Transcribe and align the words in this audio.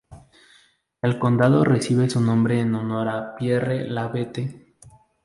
El 1.03 1.19
condado 1.19 1.63
recibe 1.63 2.09
su 2.09 2.21
nombre 2.21 2.59
en 2.59 2.73
honor 2.73 3.07
a 3.07 3.35
Pierre 3.35 3.87
La 3.87 4.07
Bette. 4.07 4.73